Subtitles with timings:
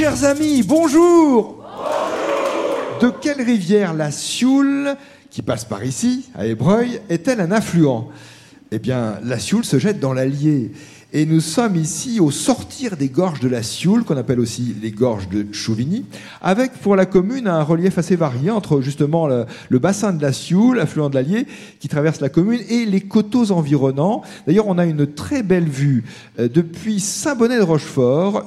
[0.00, 1.62] Chers amis, bonjour
[3.02, 4.96] De quelle rivière la Sioule,
[5.28, 8.08] qui passe par ici, à Ébreuil, est-elle un affluent?
[8.70, 10.72] Eh bien, la Sioule se jette dans l'Allier.
[11.12, 14.92] Et nous sommes ici au sortir des gorges de la Sioule, qu'on appelle aussi les
[14.92, 16.04] gorges de Chauvigny,
[16.40, 20.78] avec pour la commune un relief assez varié entre justement le, bassin de la Sioule,
[20.78, 21.48] affluent de l'Allier,
[21.80, 24.22] qui traverse la commune, et les coteaux environnants.
[24.46, 26.04] D'ailleurs, on a une très belle vue
[26.38, 28.44] euh, depuis Saint-Bonnet de Rochefort.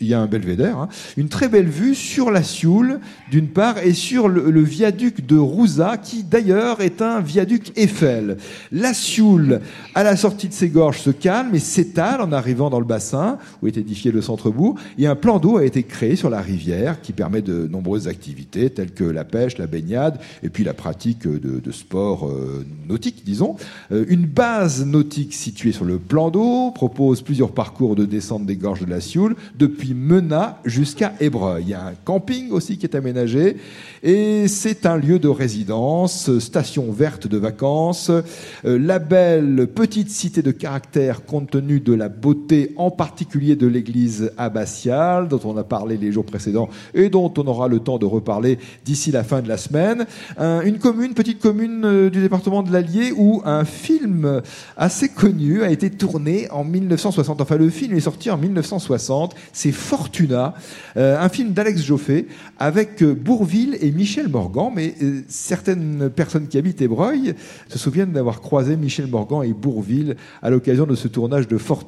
[0.00, 3.76] il y a un belvédère, hein, une très belle vue sur la Sioule, d'une part,
[3.84, 8.38] et sur le, le viaduc de Rouza, qui d'ailleurs est un viaduc Eiffel.
[8.72, 9.60] La Sioule,
[9.94, 13.38] à la sortie de ses gorges, se calme et s'étale en arrivant dans le bassin
[13.62, 14.76] où est édifié le centre-bourg.
[14.98, 18.70] Et un plan d'eau a été créé sur la rivière qui permet de nombreuses activités
[18.70, 23.22] telles que la pêche, la baignade et puis la pratique de, de sports euh, nautiques,
[23.24, 23.56] disons.
[23.92, 28.56] Euh, une base nautique située sur le plan d'eau propose plusieurs parcours de descente des
[28.56, 31.64] gorges de la Sioule depuis Menat jusqu'à Ébreuil.
[31.66, 33.56] Il y a un camping aussi qui est aménagé
[34.02, 40.42] et c'est un lieu de résidence, station verte de vacances, euh, la belle petite cité
[40.42, 45.64] de caractère compte tenu de la beauté en particulier de l'église abbatiale dont on a
[45.64, 49.42] parlé les jours précédents et dont on aura le temps de reparler d'ici la fin
[49.42, 50.06] de la semaine.
[50.36, 54.42] Un- une commune, petite commune euh, du département de l'Allier où un film
[54.76, 57.40] assez connu a été tourné en 1960.
[57.40, 59.34] Enfin, le film est sorti en 1960.
[59.52, 60.54] C'est Fortuna,
[60.96, 62.26] euh, un film d'Alex Joffé
[62.58, 64.70] avec euh, Bourville et Michel Morgan.
[64.74, 64.94] Mais
[65.28, 67.34] certaines personnes qui habitent Ébreuil
[67.68, 71.85] se souviennent d'avoir croisé Michel Morgan et Bourville à l'occasion de ce tournage de Fortuna.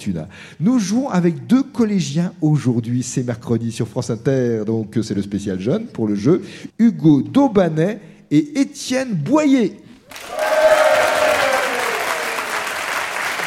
[0.60, 3.02] Nous jouons avec deux collégiens aujourd'hui.
[3.02, 6.42] C'est mercredi sur France Inter, donc c'est le spécial jeune pour le jeu.
[6.78, 9.76] Hugo Daubanet et Étienne Boyer.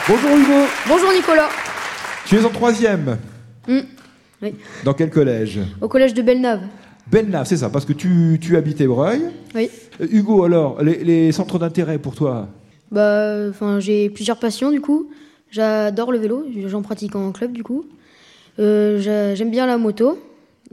[0.07, 1.49] Bonjour Hugo, Bonjour Nicolas.
[2.25, 3.17] tu es en troisième.
[3.67, 3.79] Hmm,
[4.41, 4.55] oui.
[4.83, 5.59] Dans quel collège?
[5.79, 6.61] Au collège de Belnave.
[7.09, 9.22] Belnave, c'est ça, parce que tu, tu habites Ébreuil.
[9.55, 9.69] Oui.
[10.02, 12.47] Euh, Hugo, alors, les, les centres d'intérêt pour toi?
[12.91, 15.09] Bah, enfin, j'ai plusieurs passions du coup.
[15.51, 17.85] J'adore le vélo, j'en pratique en club du coup.
[18.59, 20.17] Euh, j'a- J'aime bien la moto.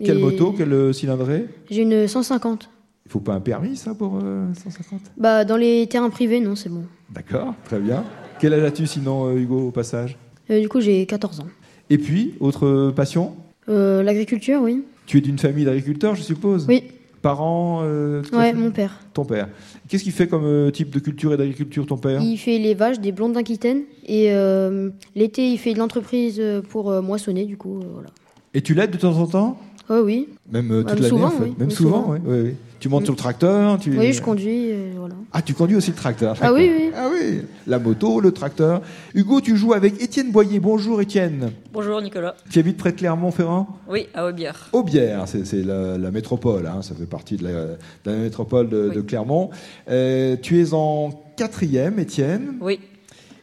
[0.03, 1.47] Quelle moto, quelle euh, cylindrée?
[1.71, 2.71] J'ai une 150.
[3.07, 6.55] Il faut pas un permis, ça, pour euh, 150 Bah, dans les terrains privés, non,
[6.55, 6.85] c'est bon.
[7.11, 8.05] D'accord, très bien.
[8.39, 10.17] Quel âge as-tu sinon, euh, Hugo, au passage?
[10.51, 11.49] Euh, du coup, j'ai 14 ans.
[11.91, 13.35] Et puis, autre euh, passion?
[13.69, 14.85] Euh, L'agriculture, oui.
[15.07, 16.67] Tu es d'une famille d'agriculteurs, je suppose?
[16.69, 16.85] Oui,
[17.23, 19.01] Parents euh, ouais, mon père.
[19.13, 19.49] Ton père.
[19.89, 22.23] Qu'est-ce qu'il fait comme euh, type de culture et d'agriculture, ton père?
[22.23, 23.83] Il fait l'élevage des blondes d'Aquitaine.
[24.07, 28.11] Et euh, l'été, il fait de l'entreprise pour moissonner, du coup, voilà.
[28.55, 29.59] Et tu l'aides de temps en temps?
[29.91, 30.29] Ouais, oui.
[30.51, 31.55] Même euh, toute l'année, souvent, en fait oui.
[31.59, 32.13] Même souvent, souvent.
[32.15, 32.19] oui.
[32.27, 32.55] oui, oui.
[32.81, 33.07] Tu montes Mm.
[33.07, 33.99] sur le tracteur tu...
[33.99, 35.17] Oui, je conduis, euh, voilà.
[35.33, 36.91] Ah, tu conduis aussi le tracteur Ah oui, oui.
[36.95, 38.83] Ah oui, la moto, le tracteur.
[39.15, 40.61] Hugo, tu joues avec Étienne Boyer.
[40.61, 41.51] Bonjour Étienne.
[41.73, 42.37] Bonjour Nicolas.
[42.51, 43.67] Tu habites près de Clermont-Ferrand?
[43.89, 44.69] Oui, à Aubière.
[44.73, 47.77] Aubière, c'est c'est la, la métropole, hein, ça fait partie de la, de
[48.07, 48.95] la métropole de, Oui.
[48.97, 49.51] de Clermont.
[49.91, 52.79] Euh, tu es en quatrième, Étienne, Oui,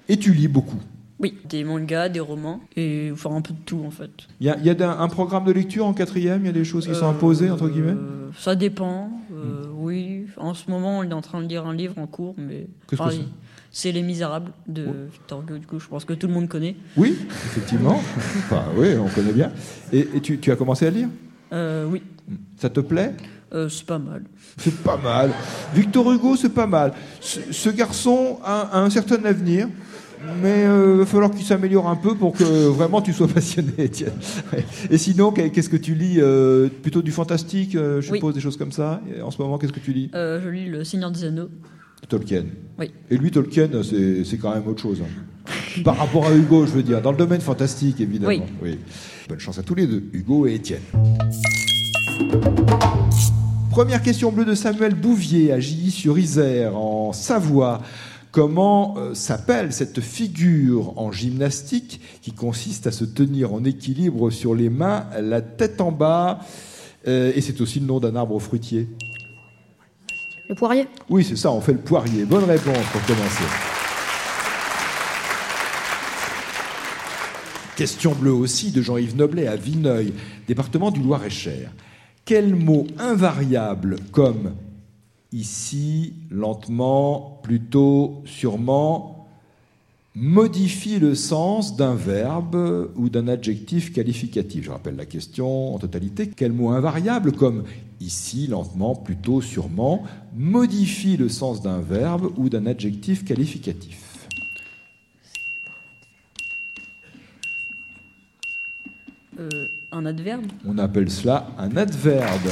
[0.07, 0.79] et tu lis beaucoup.
[1.19, 1.37] Oui.
[1.47, 4.09] Des mangas, des romans, et enfin un peu de tout en fait.
[4.39, 6.65] Il y a, y a un programme de lecture en quatrième, il y a des
[6.65, 7.91] choses qui sont imposées, entre guillemets?
[7.91, 9.09] Euh, Ça dépend.
[9.33, 12.35] euh, Oui, en ce moment on est en train de lire un livre en cours,
[12.37, 13.19] mais Qu'est-ce que c'est?
[13.71, 15.57] C'est Les Misérables de Victor Hugo.
[15.57, 16.77] Du coup, je pense que tout le monde connaît.
[16.95, 17.97] Oui, effectivement.
[18.37, 19.51] enfin, oui, on connaît bien.
[19.91, 21.09] Et, et tu, tu as commencé à lire?
[21.51, 22.01] Euh, oui,
[22.57, 23.13] Ça te plaît?
[23.53, 24.23] Euh, c'est pas mal.
[24.57, 25.31] C'est pas mal.
[25.73, 26.93] Victor Hugo, c'est pas mal.
[27.19, 29.67] Ce, ce garçon a, a un certain avenir,
[30.41, 34.11] mais il va falloir qu'il s'améliore un peu pour que vraiment tu sois passionné, Étienne.
[34.53, 34.63] Ouais.
[34.89, 38.17] Et sinon, qu'est- qu'est-ce que tu lis euh, Plutôt du fantastique, euh, je Oui.
[38.17, 39.01] suppose, des choses comme ça?
[39.15, 40.09] Et en ce moment, qu'est-ce que tu lis?
[40.15, 41.49] Euh, je lis Le Seigneur des Anneaux.
[42.09, 42.45] Tolkien.
[42.77, 42.91] Oui.
[43.09, 45.01] Et lui, Tolkien, c'est quand même autre chose.
[45.01, 45.51] hein.
[45.83, 48.45] Par rapport à Hugo, je veux dire, dans le domaine fantastique, évidemment.
[48.63, 48.77] Oui.
[49.27, 50.81] Bonne chance à tous les deux, Hugo et Étienne.
[53.71, 57.81] Première question bleue de Samuel Bouvier à Gilly-sur-Isère, en Savoie.
[58.35, 64.55] Comment euh, s'appelle cette figure en gymnastique qui consiste à se tenir en équilibre sur
[64.55, 66.39] les mains, la tête en bas
[67.07, 68.89] euh, Et c'est aussi le nom d'un arbre fruitier?
[70.49, 72.25] Le poirier Oui, c'est ça, on fait le poirier.
[72.25, 73.45] Bonne réponse pour commencer.
[77.77, 80.13] Question bleue aussi de Jean-Yves Noblet à Vineuil,
[80.45, 81.71] département du Loir-et-Cher.
[82.25, 84.55] Quel mot invariable comme
[85.35, 89.27] ici, lentement, plutôt, sûrement,
[90.15, 96.31] modifie le sens d'un verbe ou d'un adjectif qualificatif Je rappelle la question en totalité.
[96.35, 97.65] Quel mot invariable comme
[97.99, 100.03] ici, lentement, plutôt, sûrement,
[100.33, 104.01] modifie le sens d'un verbe ou d'un adjectif qualificatif?
[109.37, 110.45] Euh, un adverbe?
[110.65, 112.49] On appelle cela un adverbe.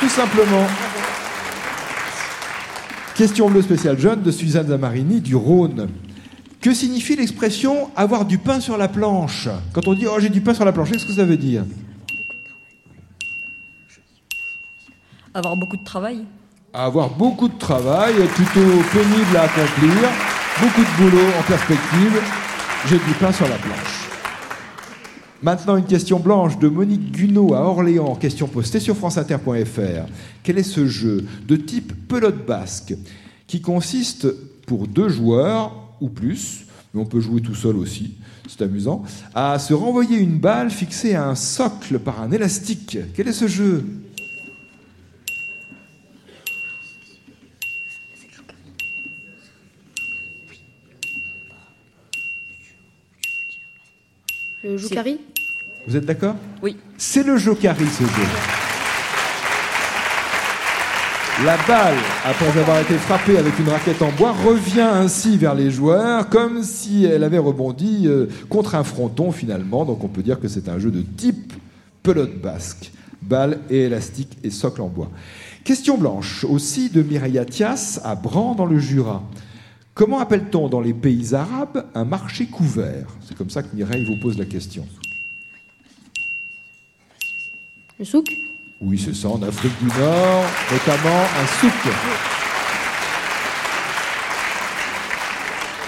[0.00, 0.66] Tout simplement.
[3.14, 5.90] Question bleue spéciale jeune de Suzanne Zamarini du Rhône.
[6.62, 10.40] Que signifie l'expression avoir du pain sur la planche Quand on dit oh j'ai du
[10.40, 11.64] pain sur la planche, qu'est-ce que ça veut dire
[15.34, 16.24] Avoir beaucoup de travail
[16.72, 18.60] Avoir beaucoup de travail, plutôt
[18.92, 20.08] pénible à accomplir,
[20.60, 22.22] beaucoup de boulot en perspective.
[22.88, 23.99] J'ai du pain sur la planche.
[25.42, 30.06] Maintenant, une question blanche de Monique Gunot à Orléans, question postée sur franceinter.fr.
[30.42, 32.94] Quel est ce jeu de type pelote basque
[33.46, 34.28] qui consiste
[34.66, 38.16] pour deux joueurs ou plus, mais on peut jouer tout seul aussi,
[38.48, 39.02] c'est amusant,
[39.34, 42.98] à se renvoyer une balle fixée à un socle par un élastique?
[43.14, 43.84] Quel est ce jeu?
[54.62, 55.18] Le Joukari
[55.90, 56.76] Vous êtes d'accord Oui.
[56.96, 58.28] C'est le Jokari, ce jeu.
[61.44, 65.72] La balle, après avoir été frappée avec une raquette en bois, revient ainsi vers les
[65.72, 69.84] joueurs comme si elle avait rebondi euh, contre un fronton finalement.
[69.84, 71.54] Donc on peut dire que c'est un jeu de type
[72.04, 72.92] pelote basque.
[73.20, 75.10] Balle et élastique et socle en bois.
[75.64, 79.24] Question blanche aussi de Mireille Thias à Bran dans le Jura.
[79.94, 83.08] Comment appelle-t-on dans les pays arabes un marché couvert?
[83.26, 84.86] C'est comme ça que Mireille vous pose la question.
[88.00, 88.34] Le souk
[88.80, 91.92] Oui, c'est ça, en Afrique du Nord, notamment un souk.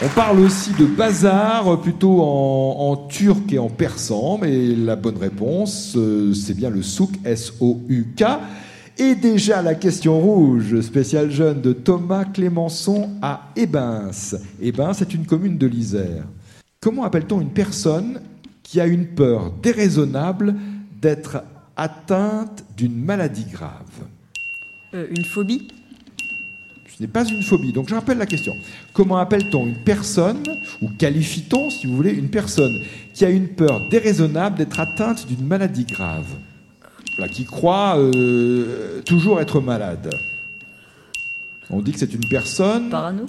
[0.05, 5.95] On parle aussi de bazar, plutôt en, turc et en persan, mais la bonne réponse,
[5.97, 8.25] euh, c'est bien le souk, S-O-U-K.
[8.99, 14.37] Et déjà la question rouge, spéciale jeune de Thomas Clémenceau à Ebens.
[14.61, 16.25] Ebens est une commune de l'Isère.
[16.79, 18.21] Comment appelle-t-on une personne
[18.63, 20.57] qui a une peur déraisonnable
[21.01, 21.39] d'être
[21.77, 24.07] atteinte d'une maladie grave.
[24.95, 25.69] Euh, Une phobie?
[26.97, 27.73] Ce n'est pas une phobie.
[27.73, 28.55] Donc je rappelle la question.
[28.93, 30.43] Comment appelle-t-on une personne,
[30.83, 32.79] ou qualifie-t-on, si vous voulez, une personne
[33.15, 36.27] qui a une peur déraisonnable d'être atteinte d'une maladie grave?
[37.17, 40.11] Voilà, Qui croit euh, toujours être malade.
[41.71, 42.91] On dit que c'est une personne...
[42.91, 43.25] Parano?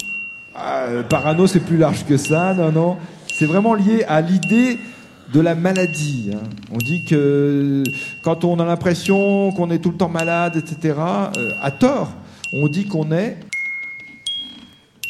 [0.54, 2.96] Ah, euh, parano, c'est plus large que ça, non, non.
[3.32, 4.78] C'est vraiment lié à l'idée
[5.32, 6.30] de la maladie.
[6.32, 6.42] hein.
[6.72, 7.82] On dit que
[8.22, 10.94] quand on a l'impression qu'on est tout le temps malade, etc.,
[11.36, 12.12] euh, à tort,
[12.52, 13.38] on dit qu'on est.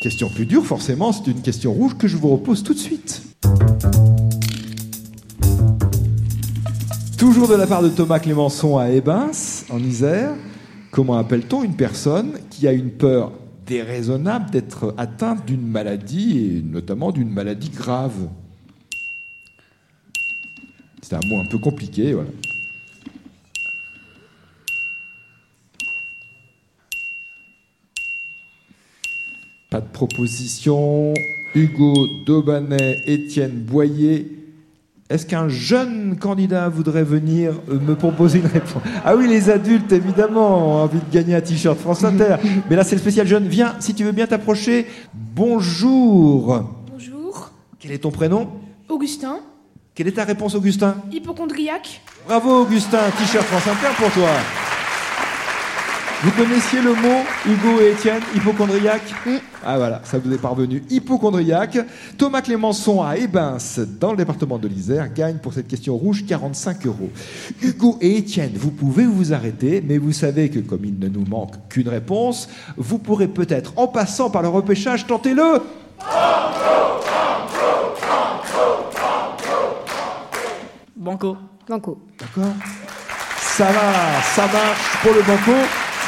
[0.01, 3.23] Question plus dure, forcément, c'est une question rouge que je vous repose tout de suite.
[7.19, 10.33] Toujours de la part de Thomas Clémenceau à Ebens, en Isère.
[10.91, 13.33] Comment appelle-t-on une personne qui a une peur
[13.67, 18.29] déraisonnable d'être atteinte d'une maladie, et notamment d'une maladie grave?
[21.07, 22.31] C'est un mot un peu compliqué, voilà.
[29.69, 31.13] Pas de proposition.
[31.55, 31.93] Hugo
[32.25, 34.31] Daubanet, Étienne Boyer.
[35.11, 38.83] Est-ce qu'un jeune candidat voudrait venir euh, me proposer une réponse?
[39.05, 42.37] Ah oui, les adultes, évidemment, ont envie de gagner un t-shirt France Inter.
[42.71, 43.47] Mais là, c'est le spécial jeune.
[43.47, 44.87] Viens, si tu veux bien t'approcher.
[45.13, 46.65] Bonjour.
[46.91, 48.49] Bonjour, Quel est ton prénom?
[48.89, 49.41] Augustin,
[49.95, 50.97] Quelle est ta réponse, Augustin?
[51.13, 52.01] Hypochondriaque.
[52.27, 53.11] Bravo, Augustin.
[53.17, 54.29] T-shirt France Inter pour toi.
[56.25, 59.15] Vous connaissiez le mot, Hugo et Étienne, hypochondriaque
[59.65, 60.83] Ah voilà, ça vous est parvenu.
[60.91, 61.79] Hypochondriaque.
[62.19, 66.87] Thomas Clémenceau à Ebens, dans le département de l'Isère, gagne pour cette question rouge 45
[66.87, 67.11] euros.
[67.63, 71.27] Hugo et Étienne, vous pouvez vous arrêter, mais vous savez que comme il ne nous
[71.27, 75.61] manque qu'une réponse, vous pourrez peut-être, en passant par le repêchage, tenter le...
[81.05, 81.37] Banco
[81.69, 81.99] Banco.
[82.19, 82.55] D'accord
[83.39, 85.53] Ça va, ça marche pour le banco.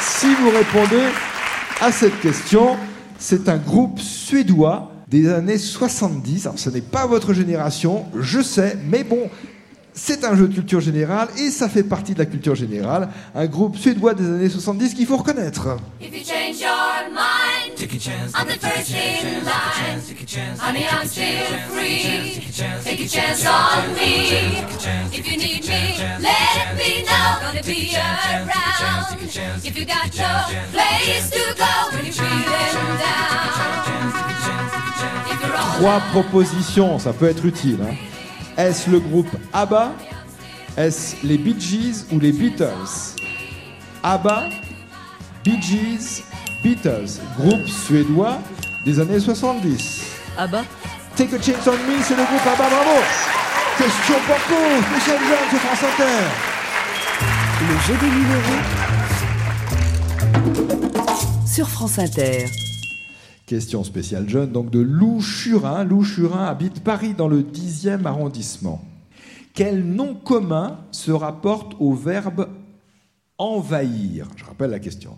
[0.01, 1.05] Si vous répondez
[1.81, 2.75] à cette question,
[3.19, 6.47] c'est un groupe suédois des années 70.
[6.47, 9.29] Alors ce n'est pas votre génération, je sais, mais bon,
[9.93, 13.09] c'est un jeu de culture générale et ça fait partie de la culture générale.
[13.35, 15.77] Un groupe suédois des années 70 qu'il faut reconnaître.
[16.01, 16.67] If you
[18.07, 20.57] mind, I'm the first in line.
[20.59, 22.41] Honey, I'm still free.
[22.83, 24.63] Take a chance on me.
[25.11, 27.37] If you need me, let me know.
[27.41, 29.17] Gonna be around.
[29.63, 34.07] If you got no place to go when you're feeling down.
[35.29, 37.79] If you're all Trois propositions, ça peut être utile.
[37.83, 37.95] hein.
[38.57, 39.91] Est-ce le groupe ABBA
[40.77, 43.15] Est-ce les Bee Gees ou les Beatles
[44.01, 44.49] ABBA,
[45.43, 46.23] Bee Gees,
[46.63, 48.39] Beatles, groupe suédois
[48.83, 50.05] des années 70.
[50.37, 50.63] Abba
[51.15, 53.01] Take a Chance on Me, c'est le groupe ABBA, bravo
[53.77, 54.59] Question Banco,
[54.91, 56.23] spécial jeune sur France Inter.
[57.61, 58.61] Le jeu des numéros
[61.45, 62.45] sur France Inter.
[63.45, 65.83] Question spéciale jeune, donc de Lou Churin.
[65.83, 68.83] Lou Churin habite Paris dans le 10e arrondissement.
[69.53, 72.49] Quel nom commun se rapporte au verbe
[73.39, 74.27] envahir?
[74.35, 75.17] Je rappelle la question.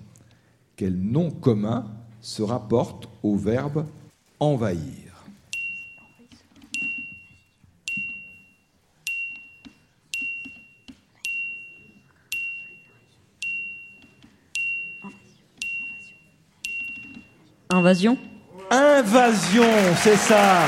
[0.80, 1.88] Quel nom commun
[2.22, 3.86] se rapporte au verbe
[4.40, 5.26] envahir.
[17.70, 18.18] Invasion.
[18.72, 19.66] Invasion,
[20.02, 20.62] c'est ça.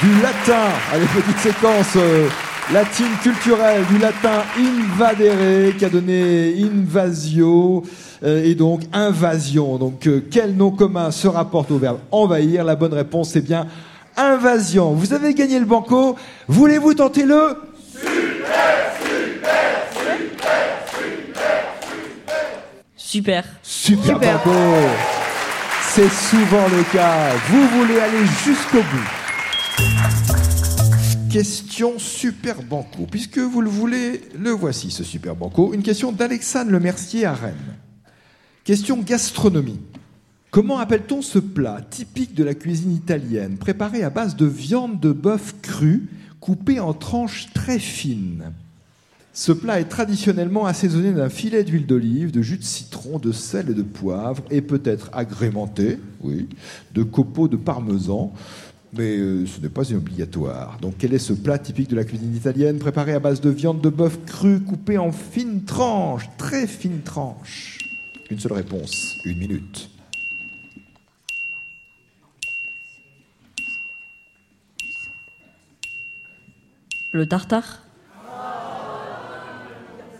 [0.00, 2.28] Du latin, allez, petite séquence euh,
[2.70, 7.82] latine culturelle, du latin invadere, qui a donné invasio,
[8.24, 9.78] euh, et donc invasion.
[9.78, 13.66] Donc, euh, quel nom commun se rapporte au verbe envahir La bonne réponse, c'est bien
[14.16, 14.92] invasion.
[14.92, 16.16] Vous avez gagné le banco.
[16.48, 17.56] Voulez-vous tenter le
[22.96, 23.44] Super.
[23.62, 24.38] Super, Super.
[24.38, 24.58] Banco.
[25.82, 27.28] C'est souvent le cas.
[27.48, 29.21] Vous voulez aller jusqu'au bout.
[31.32, 33.06] Question Super Banco.
[33.10, 35.72] Puisque vous le voulez, le voici, ce Super Banco.
[35.72, 37.54] Une question d'Alexandre Le Mercier à Rennes.
[38.64, 39.80] Question gastronomie.
[40.50, 45.10] Comment appelle-t-on ce plat typique de la cuisine italienne, préparé à base de viande de
[45.10, 46.06] bœuf crue,
[46.38, 48.52] coupée en tranches très fines?
[49.32, 53.70] Ce plat est traditionnellement assaisonné d'un filet d'huile d'olive, de jus de citron, de sel
[53.70, 56.50] et de poivre, et peut être agrémenté, oui,
[56.92, 58.34] de copeaux de parmesan.
[58.94, 60.76] Mais euh, ce n'est pas obligatoire.
[60.82, 63.80] Donc, quel est ce plat typique de la cuisine italienne, préparé à base de viande
[63.80, 67.78] de bœuf crue, coupée en fines tranches, très fines tranches?
[68.30, 69.88] Une seule réponse, une minute.
[77.12, 77.82] Le tartare?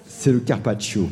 [0.07, 1.11] C'est le carpaccio.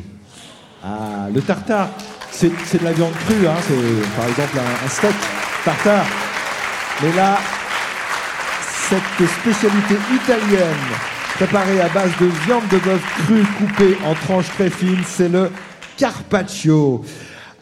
[0.83, 1.89] Ah, le tartare,
[2.31, 5.15] c'est de la viande crue, hein, c'est par exemple un, un steak
[5.63, 6.07] tartare.
[7.03, 7.39] Mais là,
[8.89, 10.75] cette spécialité italienne,
[11.35, 15.49] préparée à base de viande de bœuf crue coupée en tranches très fines, c'est le
[15.97, 17.03] carpaccio.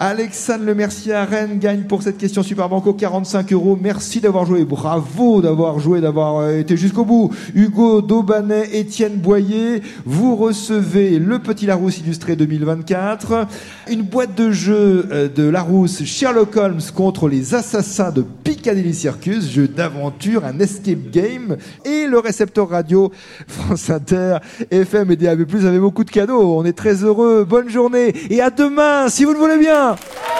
[0.01, 3.77] Alexandre Le Mercier Rennes gagne pour cette question Super Banco 45 euros.
[3.81, 4.63] Merci d'avoir joué.
[4.63, 7.31] Bravo d'avoir joué, d'avoir euh, été jusqu'au bout.
[7.53, 13.45] Hugo Daubanet, Étienne Boyer, vous recevez le Petit Larousse illustré 2024,
[13.91, 19.51] une boîte de jeu euh, de Larousse Sherlock Holmes contre les assassins de Piccadilly Circus,
[19.51, 23.11] jeu d'aventure, un escape game, et le récepteur radio
[23.47, 24.37] France Inter,
[24.71, 26.57] FM et DAB+, avec beaucoup de cadeaux.
[26.57, 27.43] On est très heureux.
[27.43, 29.88] Bonne journée et à demain, si vous le voulez bien.
[29.95, 30.38] Hallelujah.